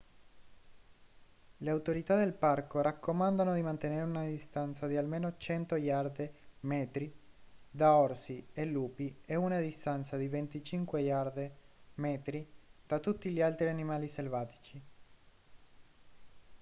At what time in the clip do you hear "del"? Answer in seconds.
2.15-2.33